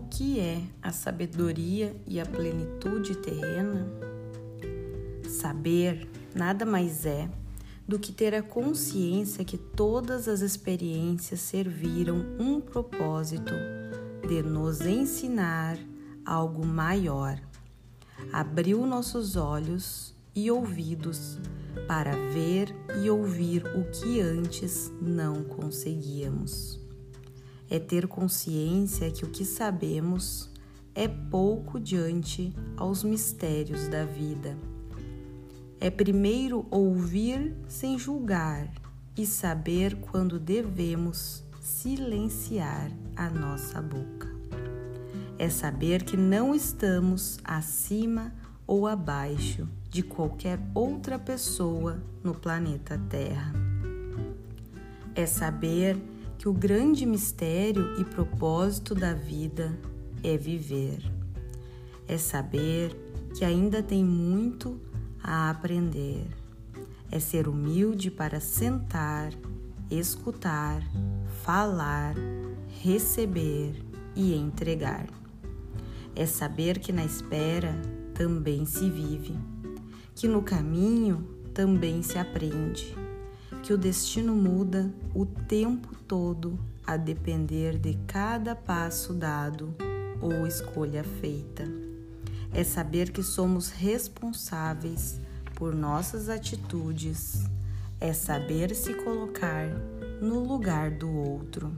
[0.00, 3.86] que é a sabedoria e a plenitude terrena?
[5.28, 7.28] Saber nada mais é
[7.86, 13.52] do que ter a consciência que todas as experiências serviram um propósito
[14.26, 15.78] de nos ensinar
[16.24, 17.38] algo maior.
[18.32, 21.38] Abriu nossos olhos e ouvidos
[21.86, 26.83] para ver e ouvir o que antes não conseguíamos.
[27.68, 30.50] É ter consciência que o que sabemos
[30.94, 34.56] é pouco diante aos mistérios da vida
[35.84, 38.72] é primeiro ouvir sem julgar
[39.14, 44.34] e saber quando devemos silenciar a nossa boca.
[45.38, 48.32] É saber que não estamos acima
[48.66, 53.52] ou abaixo de qualquer outra pessoa no planeta Terra.
[55.14, 55.98] É saber
[56.44, 59.74] que o grande mistério e propósito da vida
[60.22, 61.00] é viver.
[62.06, 62.94] É saber
[63.34, 64.78] que ainda tem muito
[65.22, 66.26] a aprender.
[67.10, 69.32] É ser humilde para sentar,
[69.90, 70.82] escutar,
[71.42, 72.14] falar,
[72.82, 73.82] receber
[74.14, 75.06] e entregar.
[76.14, 77.74] É saber que na espera
[78.12, 79.34] também se vive,
[80.14, 82.94] que no caminho também se aprende,
[83.64, 89.74] que o destino muda o tempo todo a depender de cada passo dado
[90.20, 91.64] ou escolha feita.
[92.52, 95.18] É saber que somos responsáveis
[95.54, 97.44] por nossas atitudes,
[97.98, 99.66] é saber se colocar
[100.20, 101.72] no lugar do outro,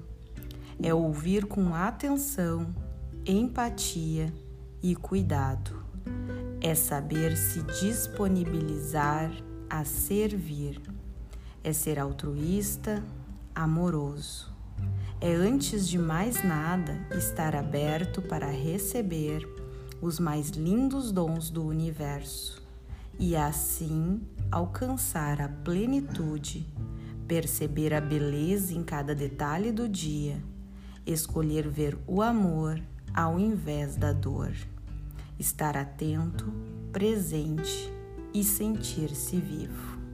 [0.82, 2.74] é ouvir com atenção,
[3.24, 4.34] empatia
[4.82, 5.84] e cuidado,
[6.60, 9.30] é saber se disponibilizar
[9.70, 10.80] a servir,
[11.66, 13.02] é ser altruísta,
[13.52, 14.54] amoroso.
[15.20, 19.44] É antes de mais nada estar aberto para receber
[20.00, 22.62] os mais lindos dons do universo
[23.18, 26.72] e assim alcançar a plenitude,
[27.26, 30.40] perceber a beleza em cada detalhe do dia,
[31.04, 32.80] escolher ver o amor
[33.12, 34.52] ao invés da dor,
[35.36, 36.46] estar atento,
[36.92, 37.92] presente
[38.32, 40.05] e sentir-se vivo.